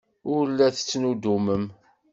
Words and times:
Ur 0.33 0.45
la 0.49 0.67
tettnuddumem. 0.75 1.65